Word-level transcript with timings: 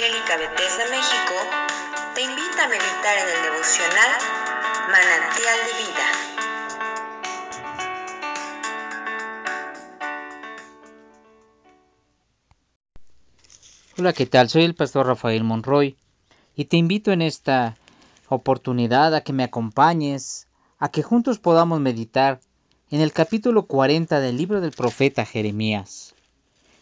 Evangélica 0.00 0.36
Bethesda 0.38 0.84
México 0.88 1.34
te 2.14 2.22
invita 2.22 2.64
a 2.64 2.68
meditar 2.68 3.18
en 3.18 3.28
el 3.36 3.42
devocional 3.42 4.18
Manantial 4.88 5.58
de 5.66 5.72
Vida. 5.82 6.06
Hola, 13.98 14.14
¿qué 14.14 14.24
tal? 14.24 14.48
Soy 14.48 14.64
el 14.64 14.74
pastor 14.74 15.06
Rafael 15.06 15.44
Monroy 15.44 15.98
y 16.56 16.64
te 16.64 16.78
invito 16.78 17.12
en 17.12 17.20
esta 17.20 17.76
oportunidad 18.30 19.14
a 19.14 19.20
que 19.20 19.34
me 19.34 19.44
acompañes, 19.44 20.48
a 20.78 20.90
que 20.90 21.02
juntos 21.02 21.38
podamos 21.38 21.78
meditar 21.78 22.40
en 22.90 23.02
el 23.02 23.12
capítulo 23.12 23.66
40 23.66 24.18
del 24.20 24.38
libro 24.38 24.62
del 24.62 24.72
profeta 24.72 25.26
Jeremías. 25.26 26.14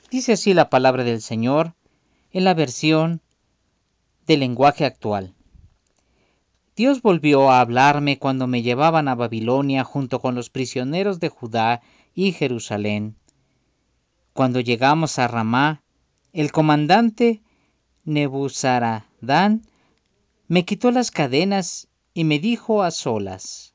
Dice 0.09 0.35
así 0.35 0.55
la 0.55 0.71
palabra 0.71 1.03
del 1.03 1.21
Señor 1.21 1.75
en 2.33 2.45
la 2.45 2.55
versión 2.55 3.23
del 4.27 4.41
lenguaje 4.41 4.85
actual. 4.85 5.35
Dios 6.77 7.03
volvió 7.03 7.51
a 7.51 7.61
hablarme 7.61 8.19
cuando 8.19 8.47
me 8.47 8.63
llevaban 8.63 9.09
a 9.09 9.15
Babilonia 9.15 9.83
junto 9.83 10.21
con 10.21 10.35
los 10.35 10.51
prisioneros 10.51 11.19
de 11.19 11.29
Judá 11.29 11.81
y 12.15 12.33
Jerusalén. 12.33 13.17
Cuando 14.33 14.61
llegamos 14.61 15.19
a 15.19 15.27
Ramá, 15.27 15.83
el 16.33 16.53
comandante 16.53 17.43
Nebuzaradán 18.05 19.63
me 20.47 20.65
quitó 20.65 20.91
las 20.91 21.11
cadenas 21.11 21.89
y 22.15 22.25
me 22.25 22.39
dijo 22.39 22.83
a 22.83 22.91
solas, 22.91 23.75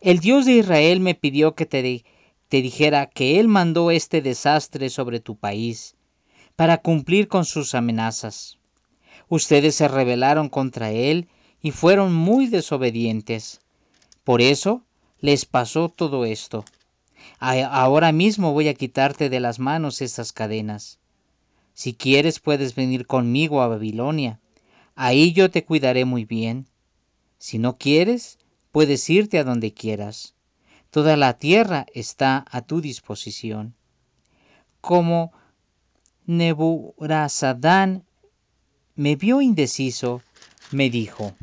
El 0.00 0.18
Dios 0.18 0.46
de 0.46 0.54
Israel 0.54 1.00
me 1.00 1.14
pidió 1.14 1.54
que 1.54 1.66
te, 1.66 2.04
te 2.48 2.62
dijera 2.62 3.06
que 3.06 3.38
Él 3.38 3.48
mandó 3.48 3.90
este 3.90 4.22
desastre 4.22 4.90
sobre 4.90 5.20
tu 5.20 5.36
país 5.36 5.95
para 6.56 6.78
cumplir 6.78 7.28
con 7.28 7.44
sus 7.44 7.74
amenazas. 7.74 8.58
Ustedes 9.28 9.74
se 9.74 9.88
rebelaron 9.88 10.48
contra 10.48 10.90
Él 10.90 11.28
y 11.60 11.70
fueron 11.70 12.14
muy 12.14 12.46
desobedientes. 12.46 13.60
Por 14.24 14.40
eso 14.40 14.82
les 15.20 15.44
pasó 15.44 15.88
todo 15.88 16.24
esto. 16.24 16.64
Ahora 17.38 18.12
mismo 18.12 18.52
voy 18.52 18.68
a 18.68 18.74
quitarte 18.74 19.28
de 19.28 19.40
las 19.40 19.58
manos 19.58 20.00
estas 20.00 20.32
cadenas. 20.32 20.98
Si 21.74 21.92
quieres 21.92 22.40
puedes 22.40 22.74
venir 22.74 23.06
conmigo 23.06 23.60
a 23.60 23.68
Babilonia. 23.68 24.40
Ahí 24.94 25.32
yo 25.32 25.50
te 25.50 25.64
cuidaré 25.64 26.06
muy 26.06 26.24
bien. 26.24 26.66
Si 27.38 27.58
no 27.58 27.76
quieres, 27.76 28.38
puedes 28.72 29.10
irte 29.10 29.38
a 29.38 29.44
donde 29.44 29.74
quieras. 29.74 30.34
Toda 30.90 31.18
la 31.18 31.34
tierra 31.38 31.84
está 31.92 32.46
a 32.50 32.62
tu 32.62 32.80
disposición. 32.80 33.74
Como 34.80 35.32
Neburazadán 36.26 38.04
me 38.94 39.16
vio 39.16 39.40
indeciso, 39.40 40.22
me 40.70 40.90
dijo, 40.90 41.34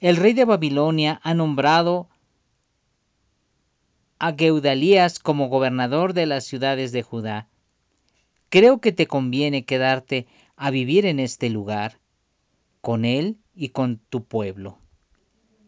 el 0.00 0.16
rey 0.16 0.32
de 0.32 0.44
Babilonia 0.44 1.20
ha 1.24 1.34
nombrado 1.34 2.08
a 4.18 4.32
Geudalías 4.32 5.18
como 5.18 5.48
gobernador 5.48 6.12
de 6.12 6.26
las 6.26 6.44
ciudades 6.44 6.92
de 6.92 7.02
Judá 7.02 7.48
creo 8.48 8.80
que 8.80 8.92
te 8.92 9.06
conviene 9.06 9.64
quedarte 9.64 10.26
a 10.56 10.70
vivir 10.70 11.06
en 11.06 11.20
este 11.20 11.50
lugar, 11.50 11.98
con 12.80 13.04
él 13.04 13.38
y 13.54 13.70
con 13.70 13.98
tu 13.98 14.24
pueblo. 14.24 14.78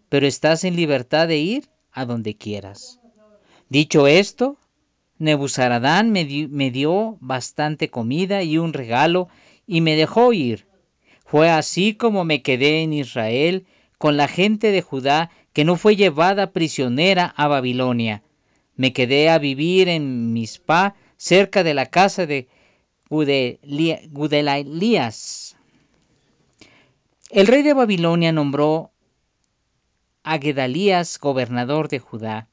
Pero 0.09 0.27
estás 0.27 0.65
en 0.65 0.77
libertad 0.77 1.29
de 1.29 1.39
ir 1.39 1.69
a 1.93 2.05
donde 2.05 2.37
quieras. 2.37 3.01
Dicho 3.69 4.07
esto, 4.07 4.57
Nebuzaradán 5.21 6.11
me, 6.11 6.25
dio 6.25 7.19
bastante 7.21 7.91
comida 7.91 8.43
y 8.43 8.57
un 8.57 8.73
regalo 8.73 9.29
y 9.67 9.83
me 9.83 9.95
dejó 9.95 10.33
ir. 10.33 10.67
Fue 11.27 11.51
así 11.51 11.93
como 11.93 12.25
me 12.25 12.41
quedé 12.41 12.83
en 12.83 12.95
Israel 12.95 13.67
con 13.99 14.17
la 14.17 14.29
gente 14.29 14.73
de 14.73 14.81
Judá 14.81 15.31
que 15.53 15.67
no 15.67 15.77
fue 15.77 15.95
llevada 15.95 16.53
prisionera 16.53 17.35
a 17.37 17.49
Babilonia. 17.49 18.23
Me 18.77 18.95
quedé 18.95 19.29
a 19.29 19.39
vivir 19.39 19.91
en 19.91 20.33
Mispa, 20.33 20.95
cerca 21.19 21.63
de 21.65 21.75
la 21.75 21.85
casa 21.85 22.25
de 22.25 22.49
Gudelías. 23.11 23.55
El 27.29 27.47
rey 27.47 27.63
de 27.63 27.75
Babilonia 27.75 28.33
nombró 28.33 28.91
a 30.23 30.39
Gedalías 30.39 31.19
gobernador 31.19 31.89
de 31.89 31.99
Judá. 31.99 32.50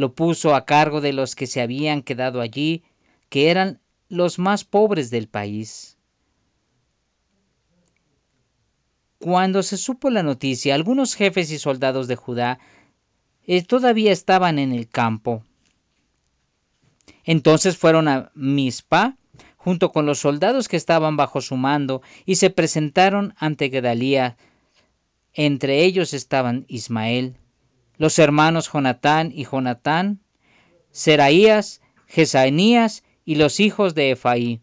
Lo 0.00 0.14
puso 0.14 0.54
a 0.54 0.64
cargo 0.64 1.02
de 1.02 1.12
los 1.12 1.34
que 1.34 1.46
se 1.46 1.60
habían 1.60 2.00
quedado 2.00 2.40
allí, 2.40 2.84
que 3.28 3.50
eran 3.50 3.80
los 4.08 4.38
más 4.38 4.64
pobres 4.64 5.10
del 5.10 5.28
país. 5.28 5.98
Cuando 9.18 9.62
se 9.62 9.76
supo 9.76 10.08
la 10.08 10.22
noticia, 10.22 10.74
algunos 10.74 11.14
jefes 11.14 11.50
y 11.50 11.58
soldados 11.58 12.08
de 12.08 12.16
Judá 12.16 12.58
eh, 13.46 13.62
todavía 13.62 14.10
estaban 14.10 14.58
en 14.58 14.72
el 14.72 14.88
campo. 14.88 15.44
Entonces 17.24 17.76
fueron 17.76 18.08
a 18.08 18.32
Mispa 18.34 19.18
junto 19.58 19.92
con 19.92 20.06
los 20.06 20.20
soldados 20.20 20.68
que 20.68 20.78
estaban 20.78 21.18
bajo 21.18 21.42
su 21.42 21.56
mando, 21.56 22.00
y 22.24 22.36
se 22.36 22.48
presentaron 22.48 23.34
ante 23.36 23.68
Gedalía. 23.68 24.38
Entre 25.34 25.84
ellos 25.84 26.14
estaban 26.14 26.64
Ismael, 26.68 27.36
los 28.00 28.18
hermanos 28.18 28.70
Jonatán 28.72 29.30
y 29.30 29.44
Jonatán, 29.44 30.20
Seraías, 30.90 31.82
Jesanías 32.06 33.04
y 33.26 33.34
los 33.34 33.60
hijos 33.60 33.94
de 33.94 34.12
Efaí. 34.12 34.62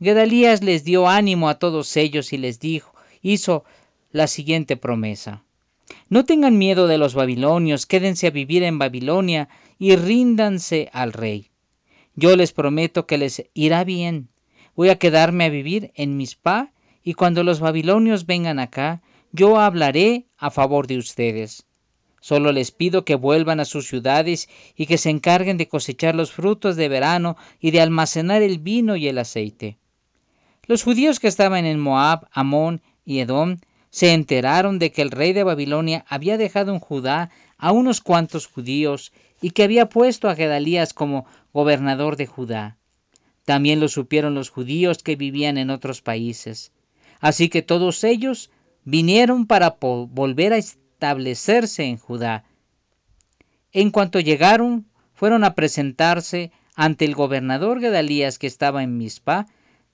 Gedalías 0.00 0.60
les 0.64 0.82
dio 0.82 1.06
ánimo 1.06 1.48
a 1.48 1.60
todos 1.60 1.96
ellos 1.96 2.32
y 2.32 2.38
les 2.38 2.58
dijo, 2.58 2.92
hizo 3.22 3.62
la 4.10 4.26
siguiente 4.26 4.76
promesa. 4.76 5.44
No 6.08 6.24
tengan 6.24 6.58
miedo 6.58 6.88
de 6.88 6.98
los 6.98 7.14
babilonios, 7.14 7.86
quédense 7.86 8.26
a 8.26 8.30
vivir 8.30 8.64
en 8.64 8.80
Babilonia 8.80 9.48
y 9.78 9.94
ríndanse 9.94 10.90
al 10.92 11.12
rey. 11.12 11.52
Yo 12.16 12.34
les 12.34 12.52
prometo 12.52 13.06
que 13.06 13.18
les 13.18 13.48
irá 13.54 13.84
bien. 13.84 14.30
Voy 14.74 14.88
a 14.88 14.98
quedarme 14.98 15.44
a 15.44 15.48
vivir 15.48 15.92
en 15.94 16.16
Mispa 16.16 16.72
y 17.04 17.14
cuando 17.14 17.44
los 17.44 17.60
babilonios 17.60 18.26
vengan 18.26 18.58
acá, 18.58 19.00
yo 19.30 19.60
hablaré 19.60 20.26
a 20.36 20.50
favor 20.50 20.88
de 20.88 20.98
ustedes. 20.98 21.66
Solo 22.20 22.52
les 22.52 22.70
pido 22.70 23.04
que 23.04 23.14
vuelvan 23.14 23.60
a 23.60 23.64
sus 23.64 23.86
ciudades 23.86 24.48
y 24.74 24.86
que 24.86 24.98
se 24.98 25.10
encarguen 25.10 25.58
de 25.58 25.68
cosechar 25.68 26.14
los 26.14 26.32
frutos 26.32 26.76
de 26.76 26.88
verano 26.88 27.36
y 27.60 27.70
de 27.70 27.80
almacenar 27.80 28.42
el 28.42 28.58
vino 28.58 28.96
y 28.96 29.08
el 29.08 29.18
aceite. 29.18 29.78
Los 30.66 30.82
judíos 30.82 31.20
que 31.20 31.28
estaban 31.28 31.64
en 31.64 31.78
Moab, 31.78 32.26
Amón 32.32 32.82
y 33.04 33.20
Edom 33.20 33.58
se 33.90 34.12
enteraron 34.12 34.78
de 34.78 34.90
que 34.92 35.02
el 35.02 35.10
rey 35.10 35.32
de 35.32 35.44
Babilonia 35.44 36.04
había 36.08 36.36
dejado 36.36 36.72
en 36.72 36.80
Judá 36.80 37.30
a 37.56 37.72
unos 37.72 38.00
cuantos 38.00 38.46
judíos 38.46 39.12
y 39.40 39.50
que 39.50 39.62
había 39.62 39.88
puesto 39.88 40.28
a 40.28 40.34
Gedalías 40.34 40.92
como 40.92 41.26
gobernador 41.52 42.16
de 42.16 42.26
Judá. 42.26 42.76
También 43.44 43.78
lo 43.78 43.88
supieron 43.88 44.34
los 44.34 44.50
judíos 44.50 45.02
que 45.02 45.14
vivían 45.14 45.56
en 45.56 45.70
otros 45.70 46.02
países. 46.02 46.72
Así 47.20 47.48
que 47.48 47.62
todos 47.62 48.02
ellos 48.02 48.50
vinieron 48.84 49.46
para 49.46 49.76
volver 49.80 50.52
a 50.52 50.58
establecerse 50.96 51.84
en 51.84 51.98
Judá. 51.98 52.44
En 53.70 53.90
cuanto 53.90 54.18
llegaron, 54.18 54.86
fueron 55.12 55.44
a 55.44 55.54
presentarse 55.54 56.52
ante 56.74 57.04
el 57.04 57.14
gobernador 57.14 57.80
Gedalías 57.80 58.38
que 58.38 58.46
estaba 58.46 58.82
en 58.82 58.96
Mizpa. 58.96 59.46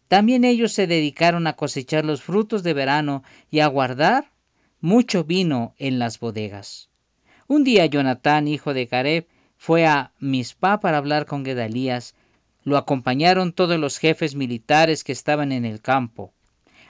También 0.07 0.45
ellos 0.45 0.73
se 0.73 0.87
dedicaron 0.87 1.49
a 1.49 1.55
cosechar 1.55 2.05
los 2.05 2.23
frutos 2.23 2.63
de 2.63 2.73
verano 2.73 3.25
y 3.51 3.59
a 3.61 3.67
guardar 3.67 4.31
mucho 4.81 5.25
vino 5.25 5.75
en 5.79 5.99
las 5.99 6.21
bodegas. 6.21 6.89
Un 7.49 7.65
día 7.65 7.87
Jonatán, 7.87 8.47
hijo 8.47 8.73
de 8.73 8.87
Gareb, 8.87 9.27
fue 9.57 9.87
a 9.87 10.13
Mispa 10.21 10.79
para 10.79 10.99
hablar 10.99 11.27
con 11.27 11.45
Gedalías. 11.45 12.15
Lo 12.63 12.77
acompañaron 12.77 13.53
todos 13.53 13.79
los 13.81 13.99
jefes 13.99 14.37
militares 14.37 15.03
que 15.03 15.13
estaban 15.13 15.51
en 15.51 15.65
el 15.65 15.81
campo. 15.81 16.33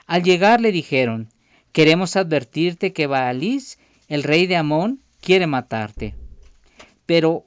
Al 0.05 0.21
llegar 0.21 0.61
le 0.61 0.71
dijeron, 0.71 1.29
queremos 1.71 2.15
advertirte 2.15 2.93
que 2.93 3.07
Baalís, 3.07 3.79
el 4.13 4.21
rey 4.21 4.45
de 4.45 4.55
Amón, 4.55 5.01
quiere 5.21 5.47
matarte. 5.47 6.13
Pero 7.07 7.45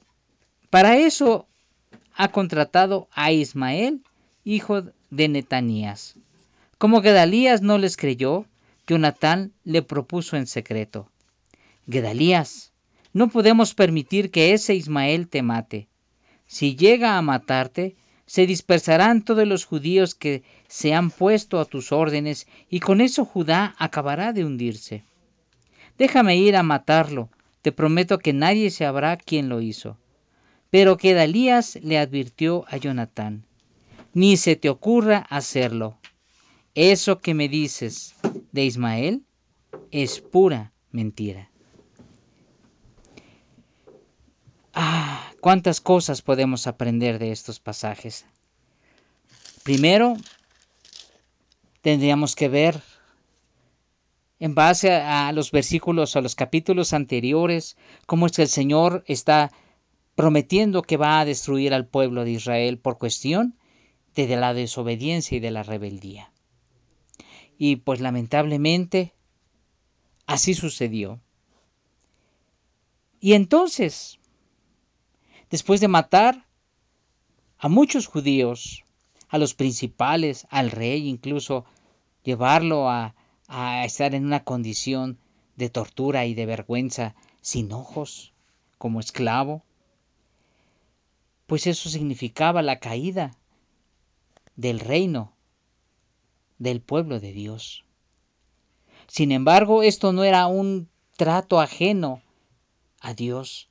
para 0.69 0.97
eso 0.97 1.47
ha 2.13 2.27
contratado 2.27 3.07
a 3.13 3.31
Ismael, 3.31 4.01
hijo 4.43 4.83
de 5.09 5.29
Netanías. 5.29 6.15
Como 6.77 7.01
Gedalías 7.01 7.61
no 7.61 7.77
les 7.77 7.95
creyó, 7.95 8.45
Jonatán 8.85 9.53
le 9.63 9.81
propuso 9.81 10.35
en 10.35 10.45
secreto. 10.45 11.09
Gedalías, 11.89 12.73
no 13.13 13.29
podemos 13.29 13.73
permitir 13.73 14.29
que 14.29 14.51
ese 14.51 14.75
Ismael 14.75 15.29
te 15.29 15.43
mate. 15.43 15.87
Si 16.47 16.75
llega 16.75 17.17
a 17.17 17.21
matarte, 17.21 17.95
se 18.25 18.45
dispersarán 18.45 19.23
todos 19.23 19.47
los 19.47 19.63
judíos 19.63 20.15
que 20.15 20.43
se 20.67 20.93
han 20.93 21.11
puesto 21.11 21.61
a 21.61 21.65
tus 21.65 21.93
órdenes, 21.93 22.45
y 22.69 22.81
con 22.81 22.99
eso 22.99 23.23
Judá 23.23 23.73
acabará 23.79 24.33
de 24.33 24.43
hundirse. 24.43 25.05
Déjame 25.97 26.37
ir 26.37 26.55
a 26.55 26.63
matarlo, 26.63 27.29
te 27.61 27.71
prometo 27.71 28.19
que 28.19 28.33
nadie 28.33 28.69
sabrá 28.69 29.17
quién 29.17 29.49
lo 29.49 29.61
hizo. 29.61 29.97
Pero 30.69 30.97
que 30.97 31.13
Dalías 31.13 31.79
le 31.81 31.97
advirtió 31.97 32.65
a 32.67 32.77
Jonatán, 32.77 33.45
ni 34.13 34.37
se 34.37 34.55
te 34.55 34.69
ocurra 34.69 35.25
hacerlo. 35.29 35.97
eso 36.75 37.19
que 37.19 37.33
me 37.33 37.49
dices 37.49 38.13
de 38.51 38.65
Ismael 38.65 39.23
es 39.91 40.19
pura 40.19 40.71
mentira. 40.91 41.49
Ah, 44.73 45.31
cuántas 45.39 45.81
cosas 45.81 46.21
podemos 46.21 46.67
aprender 46.67 47.17
de 47.17 47.31
estos 47.31 47.59
pasajes. 47.59 48.25
Primero, 49.63 50.15
tendríamos 51.81 52.35
que 52.35 52.47
ver 52.47 52.83
en 54.39 54.55
base 54.55 54.91
a, 54.91 55.31
los 55.31 55.51
versículos 55.51 56.15
o 56.15 56.21
los 56.21 56.35
capítulos 56.35 56.93
anteriores 56.93 57.75
cómo 58.05 58.27
es 58.27 58.33
que 58.33 58.43
el 58.43 58.47
Señor 58.47 59.03
está 59.07 59.51
prometiendo 60.15 60.81
que 60.81 60.97
va 60.97 61.19
a 61.19 61.25
destruir 61.25 61.73
al 61.73 61.87
pueblo 61.87 62.23
de 62.23 62.31
Israel 62.31 62.77
por 62.77 62.97
cuestión 62.97 63.55
de 64.15 64.35
la 64.35 64.53
desobediencia 64.53 65.37
y 65.37 65.39
de 65.39 65.51
la 65.51 65.63
rebeldía. 65.63 66.31
Y 67.57 67.77
pues 67.77 67.99
lamentablemente 67.99 69.13
así 70.25 70.53
sucedió. 70.53 71.19
Y 73.19 73.33
entonces, 73.33 74.19
después 75.49 75.81
de 75.81 75.87
matar 75.87 76.45
a 77.59 77.69
muchos 77.69 78.07
judíos, 78.07 78.83
a 79.29 79.37
los 79.37 79.53
principales, 79.53 80.47
al 80.49 80.71
rey, 80.71 81.07
incluso 81.07 81.65
llevarlo 82.23 82.89
a, 82.89 83.15
a 83.47 83.85
estar 83.85 84.13
en 84.15 84.25
una 84.25 84.43
condición 84.43 85.17
de 85.55 85.69
tortura 85.69 86.25
y 86.25 86.33
de 86.33 86.45
vergüenza 86.45 87.15
sin 87.41 87.71
ojos, 87.71 88.33
como 88.77 88.99
esclavo, 88.99 89.63
pues 91.47 91.65
eso 91.65 91.89
significaba 91.89 92.61
la 92.61 92.79
caída 92.79 93.35
del 94.55 94.79
reino 94.79 95.33
del 96.59 96.81
pueblo 96.81 97.19
de 97.19 97.31
Dios. 97.31 97.85
Sin 99.07 99.31
embargo, 99.31 99.83
esto 99.83 100.11
no 100.11 100.23
era 100.23 100.47
un 100.47 100.89
trato 101.15 101.59
ajeno 101.59 102.21
a 102.99 103.13
Dios. 103.13 103.69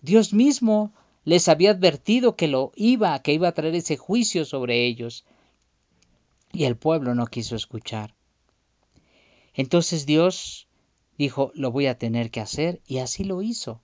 Dios 0.00 0.32
mismo 0.32 0.92
les 1.24 1.48
había 1.48 1.72
advertido 1.72 2.36
que 2.36 2.48
lo 2.48 2.72
iba, 2.74 3.20
que 3.22 3.34
iba 3.34 3.48
a 3.48 3.52
traer 3.52 3.74
ese 3.74 3.96
juicio 3.96 4.44
sobre 4.44 4.86
ellos. 4.86 5.26
Y 6.52 6.64
el 6.64 6.76
pueblo 6.76 7.14
no 7.14 7.26
quiso 7.26 7.54
escuchar. 7.54 8.14
Entonces 9.58 10.06
Dios 10.06 10.68
dijo, 11.18 11.50
lo 11.56 11.72
voy 11.72 11.86
a 11.86 11.98
tener 11.98 12.30
que 12.30 12.40
hacer, 12.40 12.80
y 12.86 12.98
así 12.98 13.24
lo 13.24 13.42
hizo. 13.42 13.82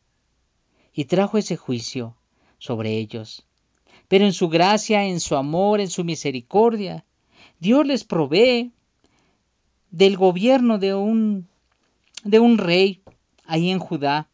Y 0.93 1.07
trajo 1.07 1.37
ese 1.37 1.57
juicio 1.57 2.15
sobre 2.59 2.97
ellos. 2.97 3.45
Pero 4.07 4.25
en 4.25 4.33
su 4.33 4.49
gracia, 4.49 5.05
en 5.05 5.19
su 5.19 5.35
amor, 5.35 5.81
en 5.81 5.91
su 5.91 6.05
misericordia, 6.05 7.05
Dios 7.59 7.85
les 7.85 8.05
provee 8.05 8.71
del 9.91 10.17
gobierno 10.17 10.79
de 10.79 10.95
un, 10.95 11.49
de 12.23 12.39
un 12.39 12.57
rey 12.57 13.03
ahí 13.45 13.71
en 13.71 13.81
Judá. 13.81 14.29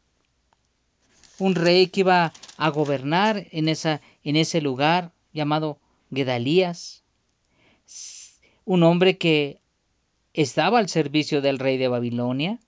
Un 1.38 1.54
rey 1.54 1.86
que 1.86 2.00
iba 2.00 2.34
a 2.58 2.68
gobernar 2.68 3.46
en, 3.50 3.70
esa, 3.70 4.02
en 4.24 4.36
ese 4.36 4.60
lugar 4.60 5.10
llamado 5.32 5.78
Gedalías. 6.12 7.02
Un 8.66 8.82
hombre 8.82 9.16
que 9.16 9.60
estaba 10.32 10.78
al 10.78 10.88
servicio 10.88 11.40
del 11.42 11.58
rey 11.58 11.76
de 11.76 11.88
Babilonia, 11.88 12.58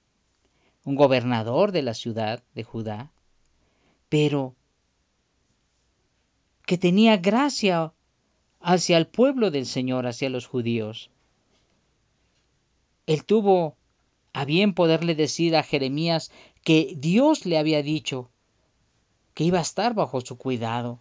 un 0.85 0.97
gobernador 0.97 1.73
de 1.73 1.83
la 1.83 1.95
ciudad 1.95 2.43
de 2.55 2.65
Judá, 2.65 3.13
pero 4.09 4.55
que 6.67 6.79
tenía 6.79 7.17
gracia 7.17 7.93
hacia 8.61 8.97
el 8.97 9.07
pueblo 9.07 9.51
del 9.51 9.67
Señor, 9.67 10.07
hacia 10.07 10.31
los 10.31 10.47
judíos. 10.47 11.11
Él 13.07 13.25
tuvo 13.25 13.77
a 14.33 14.45
bien 14.45 14.75
poderle 14.75 15.15
decir 15.15 15.57
a 15.57 15.63
Jeremías 15.63 16.31
que 16.65 16.95
Dios 16.97 17.47
le 17.47 17.59
había 17.59 17.83
dicho 17.83 18.31
que 19.35 19.45
iba 19.45 19.59
a 19.59 19.63
estar 19.63 19.95
bajo 19.95 20.21
su 20.21 20.37
cuidado 20.37 21.01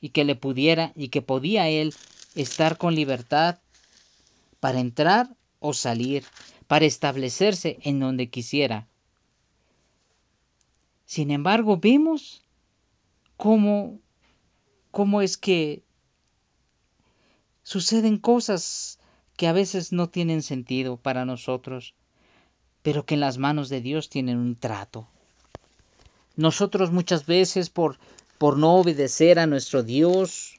y 0.00 0.10
que 0.10 0.24
le 0.24 0.36
pudiera 0.36 0.92
y 0.94 1.08
que 1.08 1.22
podía 1.22 1.68
él 1.68 1.94
estar 2.34 2.76
con 2.76 2.94
libertad 2.94 3.58
para 4.60 4.80
entrar 4.80 5.34
o 5.66 5.72
salir, 5.72 6.24
para 6.66 6.84
establecerse 6.84 7.78
en 7.80 7.98
donde 7.98 8.28
quisiera. 8.28 8.86
Sin 11.06 11.30
embargo, 11.30 11.78
vemos 11.78 12.42
cómo, 13.38 13.98
cómo 14.90 15.22
es 15.22 15.38
que 15.38 15.82
suceden 17.62 18.18
cosas 18.18 18.98
que 19.38 19.48
a 19.48 19.54
veces 19.54 19.90
no 19.90 20.10
tienen 20.10 20.42
sentido 20.42 20.98
para 20.98 21.24
nosotros, 21.24 21.94
pero 22.82 23.06
que 23.06 23.14
en 23.14 23.20
las 23.20 23.38
manos 23.38 23.70
de 23.70 23.80
Dios 23.80 24.10
tienen 24.10 24.36
un 24.36 24.56
trato. 24.56 25.08
Nosotros 26.36 26.92
muchas 26.92 27.24
veces 27.24 27.70
por, 27.70 27.98
por 28.36 28.58
no 28.58 28.74
obedecer 28.74 29.38
a 29.38 29.46
nuestro 29.46 29.82
Dios, 29.82 30.58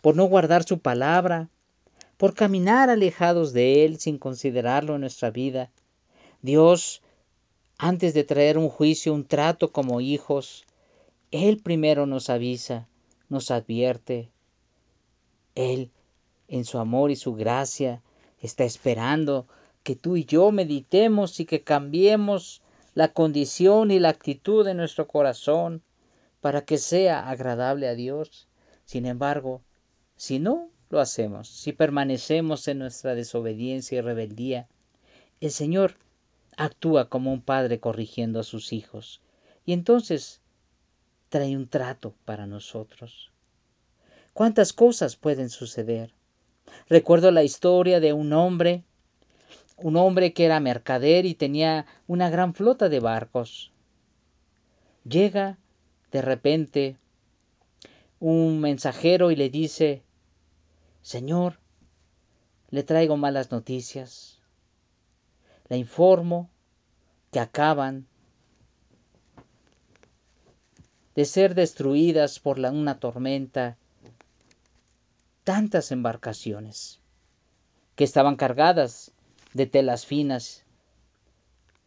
por 0.00 0.16
no 0.16 0.24
guardar 0.24 0.64
su 0.64 0.80
palabra, 0.80 1.48
por 2.20 2.34
caminar 2.34 2.90
alejados 2.90 3.54
de 3.54 3.86
Él 3.86 3.98
sin 3.98 4.18
considerarlo 4.18 4.96
en 4.96 5.00
nuestra 5.00 5.30
vida, 5.30 5.70
Dios, 6.42 7.00
antes 7.78 8.12
de 8.12 8.24
traer 8.24 8.58
un 8.58 8.68
juicio, 8.68 9.14
un 9.14 9.24
trato 9.24 9.72
como 9.72 10.02
hijos, 10.02 10.66
Él 11.30 11.62
primero 11.62 12.04
nos 12.04 12.28
avisa, 12.28 12.86
nos 13.30 13.50
advierte. 13.50 14.28
Él 15.54 15.92
en 16.50 16.66
su 16.66 16.78
amor 16.78 17.10
y 17.10 17.16
su 17.16 17.34
gracia, 17.34 18.02
está 18.40 18.64
esperando 18.64 19.46
que 19.82 19.96
tú 19.96 20.16
y 20.16 20.24
yo 20.24 20.50
meditemos 20.50 21.40
y 21.40 21.46
que 21.46 21.62
cambiemos 21.62 22.60
la 22.92 23.12
condición 23.14 23.90
y 23.90 23.98
la 23.98 24.10
actitud 24.10 24.64
de 24.64 24.74
nuestro 24.74 25.06
corazón 25.06 25.82
para 26.42 26.66
que 26.66 26.76
sea 26.76 27.30
agradable 27.30 27.88
a 27.88 27.94
Dios. 27.94 28.48
Sin 28.84 29.06
embargo, 29.06 29.62
si 30.16 30.38
no 30.38 30.69
lo 30.90 31.00
hacemos, 31.00 31.48
si 31.48 31.72
permanecemos 31.72 32.66
en 32.68 32.80
nuestra 32.80 33.14
desobediencia 33.14 33.98
y 33.98 34.00
rebeldía, 34.00 34.66
el 35.40 35.52
Señor 35.52 35.94
actúa 36.56 37.08
como 37.08 37.32
un 37.32 37.40
padre 37.40 37.80
corrigiendo 37.80 38.40
a 38.40 38.44
sus 38.44 38.72
hijos 38.72 39.22
y 39.64 39.72
entonces 39.72 40.40
trae 41.28 41.56
un 41.56 41.68
trato 41.68 42.14
para 42.24 42.46
nosotros. 42.46 43.30
¿Cuántas 44.32 44.72
cosas 44.72 45.16
pueden 45.16 45.48
suceder? 45.48 46.12
Recuerdo 46.88 47.30
la 47.30 47.44
historia 47.44 48.00
de 48.00 48.12
un 48.12 48.32
hombre, 48.32 48.82
un 49.76 49.96
hombre 49.96 50.32
que 50.32 50.44
era 50.44 50.60
mercader 50.60 51.24
y 51.24 51.34
tenía 51.34 51.86
una 52.08 52.30
gran 52.30 52.52
flota 52.52 52.88
de 52.88 53.00
barcos. 53.00 53.70
Llega 55.04 55.56
de 56.10 56.20
repente 56.20 56.96
un 58.18 58.60
mensajero 58.60 59.30
y 59.30 59.36
le 59.36 59.50
dice, 59.50 60.02
Señor, 61.02 61.58
le 62.70 62.82
traigo 62.82 63.16
malas 63.16 63.50
noticias. 63.50 64.40
Le 65.68 65.76
informo 65.76 66.50
que 67.32 67.40
acaban 67.40 68.06
de 71.14 71.24
ser 71.24 71.54
destruidas 71.54 72.38
por 72.38 72.58
una 72.58 72.98
tormenta 72.98 73.76
tantas 75.44 75.90
embarcaciones 75.90 77.00
que 77.96 78.04
estaban 78.04 78.36
cargadas 78.36 79.12
de 79.52 79.66
telas 79.66 80.06
finas. 80.06 80.64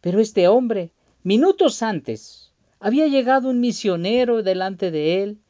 Pero 0.00 0.20
este 0.20 0.48
hombre, 0.48 0.92
minutos 1.22 1.82
antes, 1.82 2.52
había 2.78 3.06
llegado 3.06 3.48
un 3.48 3.60
misionero 3.60 4.42
delante 4.42 4.90
de 4.90 5.22
él 5.22 5.40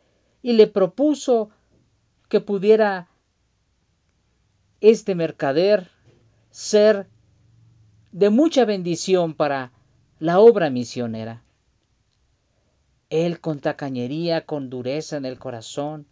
y 0.43 0.53
le 0.53 0.67
propuso 0.67 1.51
que 2.29 2.41
pudiera 2.41 3.09
este 4.91 5.15
mercader 5.15 5.89
ser 6.51 7.07
de 8.13 8.29
mucha 8.29 8.67
bendición 8.67 9.33
para 9.33 9.73
la 10.19 10.41
obra 10.41 10.69
misionera. 10.69 11.43
Él 13.09 13.41
con 13.41 13.61
tacañería, 13.61 14.45
con 14.45 14.69
dureza 14.69 15.17
en 15.17 15.25
el 15.25 15.39
corazón, 15.39 16.07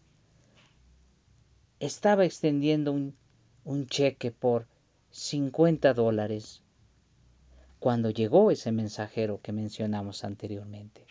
estaba 1.81 2.25
extendiendo 2.25 2.93
un, 2.93 3.87
cheque 3.89 4.31
por 4.31 4.67
50 5.11 5.93
dólares 5.93 6.63
cuando 7.79 8.09
llegó 8.09 8.51
ese 8.51 8.73
mensajero 8.73 9.39
que 9.43 9.53
mencionamos 9.53 10.25
anteriormente. 10.25 11.05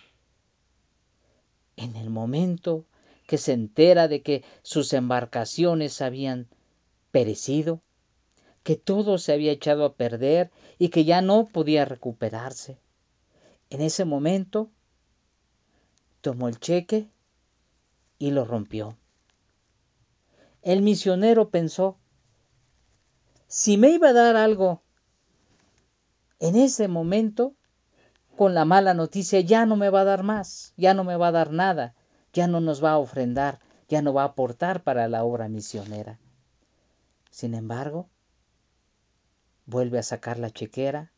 En 1.76 1.96
el 1.96 2.10
momento 2.10 2.86
que 3.28 3.38
se 3.38 3.54
entera 3.54 4.08
de 4.08 4.24
que 4.24 4.44
sus 4.64 4.94
embarcaciones 4.94 6.02
habían 6.02 6.48
perecido, 7.12 7.82
que 8.64 8.76
todo 8.76 9.18
se 9.18 9.34
había 9.34 9.52
echado 9.52 9.86
a 9.86 9.96
perder 9.96 10.52
y 10.78 10.90
que 10.90 11.06
ya 11.06 11.22
no 11.22 11.48
podía 11.48 11.86
recuperarse. 11.86 12.78
En 13.70 13.82
ese 13.82 14.06
momento 14.06 14.70
tomó 16.22 16.48
el 16.48 16.60
cheque 16.60 17.10
y 18.20 18.32
lo 18.32 18.46
rompió. 18.46 18.98
El 20.62 20.82
misionero 20.82 21.50
pensó, 21.50 21.98
si 23.48 23.78
me 23.78 23.90
iba 23.90 24.10
a 24.10 24.14
dar 24.14 24.36
algo 24.36 24.84
en 26.40 26.56
ese 26.56 26.88
momento, 26.88 27.56
con 28.36 28.54
la 28.54 28.66
mala 28.66 28.94
noticia 28.94 29.40
ya 29.42 29.66
no 29.66 29.76
me 29.76 29.90
va 29.90 30.02
a 30.02 30.06
dar 30.06 30.24
más, 30.24 30.74
ya 30.78 30.94
no 30.94 31.04
me 31.04 31.16
va 31.16 31.28
a 31.28 31.32
dar 31.32 31.52
nada, 31.52 31.96
ya 32.34 32.48
no 32.48 32.62
nos 32.62 32.84
va 32.84 32.92
a 32.92 32.98
ofrendar, 32.98 33.60
ya 33.88 34.02
no 34.02 34.14
va 34.14 34.24
a 34.24 34.28
aportar 34.28 34.84
para 34.84 35.08
la 35.08 35.24
obra 35.24 35.48
misionera. 35.48 36.20
Sin 37.32 37.56
embargo, 37.56 38.10
vuelve 39.66 39.98
a 39.98 40.04
sacar 40.04 40.38
la 40.38 40.52
chequera 40.52 41.12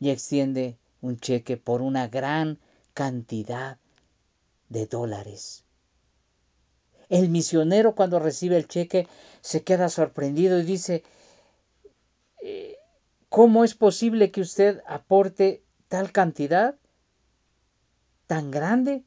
y 0.00 0.10
extiende 0.10 0.76
un 1.00 1.18
cheque 1.18 1.56
por 1.56 1.80
una 1.82 2.08
gran 2.08 2.58
cantidad 2.92 3.78
de 4.68 4.86
dólares. 4.86 5.64
El 7.08 7.28
misionero 7.28 7.94
cuando 7.94 8.18
recibe 8.18 8.56
el 8.56 8.66
cheque 8.66 9.06
se 9.40 9.62
queda 9.62 9.88
sorprendido 9.88 10.58
y 10.58 10.64
dice, 10.64 11.04
eh, 12.42 12.76
¿cómo 13.28 13.62
es 13.62 13.74
posible 13.74 14.30
que 14.30 14.40
usted 14.40 14.82
aporte 14.86 15.62
tal 15.88 16.10
cantidad 16.12 16.76
tan 18.26 18.50
grande 18.50 19.04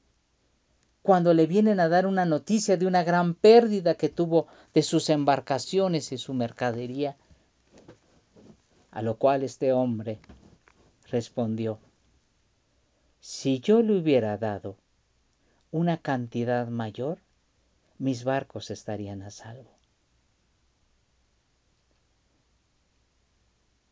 cuando 1.07 1.33
le 1.33 1.47
vienen 1.47 1.79
a 1.79 1.87
dar 1.87 2.05
una 2.05 2.25
noticia 2.25 2.75
de 2.75 2.85
una 2.85 3.01
gran 3.01 3.33
pérdida 3.33 3.95
que 3.95 4.09
tuvo 4.09 4.47
de 4.73 4.83
sus 4.83 5.09
embarcaciones 5.09 6.11
y 6.11 6.17
su 6.17 6.33
mercadería? 6.33 7.15
A 8.91 9.01
lo 9.01 9.15
cual 9.15 9.43
este 9.43 9.71
hombre 9.71 10.19
respondió, 11.09 11.79
si 13.21 13.61
yo 13.61 13.81
le 13.81 13.97
hubiera 13.97 14.37
dado 14.37 14.75
una 15.71 15.95
cantidad 15.95 16.67
mayor, 16.67 17.19
mis 17.99 18.25
barcos 18.25 18.69
estarían 18.69 19.21
a 19.21 19.29
salvo. 19.29 19.71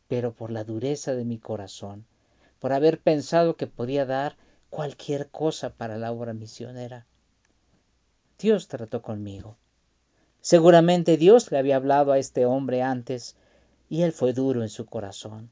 Pero 0.06 0.34
por 0.34 0.50
la 0.50 0.64
dureza 0.64 1.14
de 1.14 1.24
mi 1.24 1.38
corazón, 1.38 2.04
por 2.60 2.74
haber 2.74 3.00
pensado 3.00 3.56
que 3.56 3.66
podía 3.66 4.04
dar 4.04 4.36
cualquier 4.70 5.28
cosa 5.30 5.70
para 5.70 5.98
la 5.98 6.12
obra 6.12 6.32
misionera, 6.32 7.06
Dios 8.38 8.68
trató 8.68 9.02
conmigo. 9.02 9.56
Seguramente 10.40 11.16
Dios 11.16 11.50
le 11.50 11.58
había 11.58 11.76
hablado 11.76 12.12
a 12.12 12.18
este 12.18 12.46
hombre 12.46 12.82
antes 12.82 13.36
y 13.88 14.02
él 14.02 14.12
fue 14.12 14.32
duro 14.32 14.62
en 14.62 14.68
su 14.68 14.86
corazón 14.86 15.50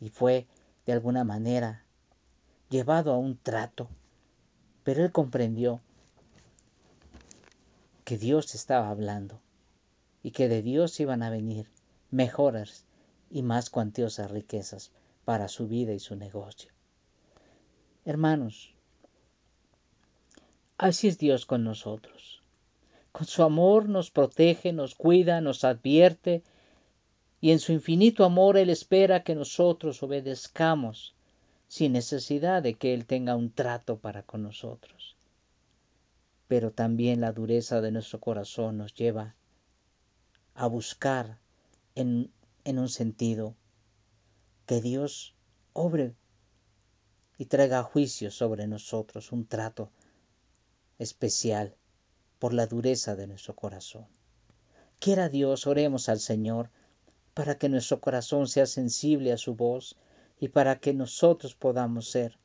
y 0.00 0.10
fue 0.10 0.46
de 0.86 0.92
alguna 0.92 1.24
manera 1.24 1.84
llevado 2.68 3.12
a 3.12 3.18
un 3.18 3.36
trato, 3.36 3.88
pero 4.84 5.04
él 5.04 5.12
comprendió 5.12 5.80
que 8.04 8.18
Dios 8.18 8.54
estaba 8.54 8.90
hablando 8.90 9.40
y 10.22 10.32
que 10.32 10.48
de 10.48 10.62
Dios 10.62 10.98
iban 11.00 11.22
a 11.22 11.30
venir 11.30 11.70
mejores 12.10 12.84
y 13.30 13.42
más 13.42 13.70
cuantiosas 13.70 14.30
riquezas 14.30 14.90
para 15.24 15.48
su 15.48 15.68
vida 15.68 15.92
y 15.92 16.00
su 16.00 16.16
negocio. 16.16 16.72
Hermanos, 18.04 18.74
así 20.78 21.08
es 21.08 21.18
Dios 21.18 21.46
con 21.46 21.64
nosotros. 21.64 22.42
Con 23.12 23.26
su 23.26 23.42
amor 23.42 23.88
nos 23.88 24.10
protege, 24.10 24.72
nos 24.72 24.94
cuida, 24.94 25.40
nos 25.40 25.64
advierte 25.64 26.42
y 27.40 27.50
en 27.50 27.58
su 27.58 27.72
infinito 27.72 28.24
amor 28.24 28.56
Él 28.56 28.70
espera 28.70 29.22
que 29.22 29.34
nosotros 29.34 30.02
obedezcamos 30.02 31.14
sin 31.68 31.92
necesidad 31.92 32.62
de 32.62 32.74
que 32.74 32.94
Él 32.94 33.06
tenga 33.06 33.36
un 33.36 33.50
trato 33.50 33.98
para 33.98 34.22
con 34.22 34.42
nosotros 34.42 35.16
pero 36.52 36.70
también 36.70 37.22
la 37.22 37.32
dureza 37.32 37.80
de 37.80 37.90
nuestro 37.92 38.20
corazón 38.20 38.76
nos 38.76 38.92
lleva 38.92 39.34
a 40.54 40.66
buscar 40.66 41.38
en, 41.94 42.30
en 42.64 42.78
un 42.78 42.90
sentido 42.90 43.56
que 44.66 44.82
Dios 44.82 45.34
obre 45.72 46.14
y 47.38 47.46
traiga 47.46 47.82
juicio 47.82 48.30
sobre 48.30 48.66
nosotros, 48.66 49.32
un 49.32 49.46
trato 49.46 49.90
especial 50.98 51.74
por 52.38 52.52
la 52.54 52.66
dureza 52.66 53.16
de 53.16 53.26
nuestro 53.26 53.54
corazón. 53.54 54.06
Quiera 54.98 55.28
Dios, 55.28 55.66
oremos 55.66 56.08
al 56.08 56.20
Señor 56.20 56.70
para 57.34 57.56
que 57.56 57.68
nuestro 57.68 58.00
corazón 58.00 58.46
sea 58.46 58.66
sensible 58.66 59.32
a 59.32 59.38
su 59.38 59.54
voz 59.54 59.96
y 60.38 60.48
para 60.48 60.78
que 60.78 60.92
nosotros 60.92 61.54
podamos 61.54 62.10
ser 62.10 62.36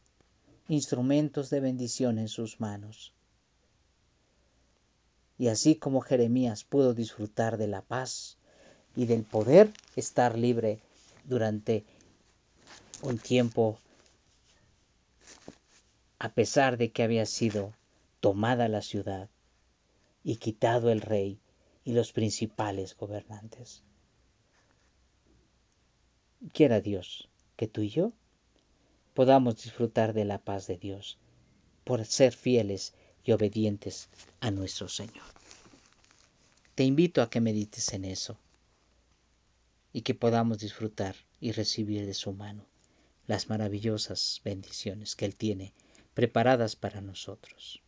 instrumentos 0.68 1.50
de 1.50 1.60
bendición 1.60 2.20
en 2.20 2.28
sus 2.28 2.60
manos. 2.60 3.14
Y 5.38 5.50
así 5.50 5.76
como 5.76 6.02
Jeremías 6.02 6.64
pudo 6.64 6.94
disfrutar 6.94 7.58
de 7.58 7.68
la 7.68 7.82
paz 7.82 8.38
y 8.96 9.06
del 9.06 9.24
poder 9.24 9.72
estar 9.96 10.38
libre 10.38 10.80
durante 11.26 11.86
un 13.04 13.20
tiempo, 13.20 13.80
a 16.20 16.34
pesar 16.34 16.78
de 16.78 16.92
que 16.92 17.04
había 17.04 17.26
sido 17.26 17.74
tomada 18.20 18.68
la 18.68 18.82
ciudad 18.82 19.30
y 20.24 20.38
quitado 20.38 20.92
el 20.92 21.02
rey 21.02 21.40
y 21.84 21.94
los 21.94 22.12
principales 22.12 22.96
gobernantes. 22.98 23.84
Quiera 26.54 26.82
Dios 26.82 27.30
que 27.56 27.68
tú 27.68 27.82
y 27.82 27.90
yo 27.90 28.14
podamos 29.14 29.64
disfrutar 29.64 30.14
de 30.14 30.26
la 30.26 30.40
paz 30.40 30.68
de 30.68 30.78
Dios 30.78 31.18
por 31.84 32.06
ser 32.06 32.34
fieles 32.34 32.94
y 33.24 33.32
obedientes 33.32 34.10
a 34.40 34.52
nuestro 34.52 34.88
Señor. 34.88 35.26
Te 36.76 36.84
invito 36.84 37.22
a 37.22 37.30
que 37.30 37.42
medites 37.42 37.94
en 37.94 38.06
eso 38.06 38.38
y 39.94 40.02
que 40.02 40.14
podamos 40.14 40.60
disfrutar 40.60 41.16
y 41.40 41.52
recibir 41.52 42.06
de 42.06 42.14
su 42.14 42.34
mano 42.34 42.66
las 43.26 43.50
maravillosas 43.50 44.42
bendiciones 44.44 45.16
que 45.16 45.26
Él 45.26 45.36
tiene 45.36 45.74
preparadas 46.18 46.76
para 46.76 47.00
nosotros. 47.00 47.84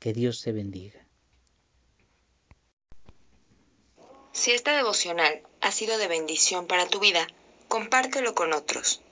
Que 0.00 0.14
Dios 0.14 0.40
te 0.40 0.52
bendiga. 0.52 1.06
Si 4.32 4.52
esta 4.52 4.74
devocional 4.74 5.42
ha 5.60 5.70
sido 5.70 5.98
de 5.98 6.08
bendición 6.08 6.66
para 6.66 6.88
tu 6.88 6.98
vida, 6.98 7.26
compártelo 7.68 8.34
con 8.34 8.54
otros. 8.54 9.02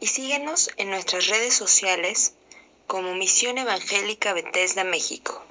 Y 0.00 0.08
síguenos 0.08 0.68
en 0.76 0.90
nuestras 0.90 1.28
redes 1.28 1.54
sociales 1.54 2.34
como 2.86 3.14
Misión 3.14 3.56
Evangélica 3.56 4.34
Bethesda 4.34 4.84
México. 4.84 5.42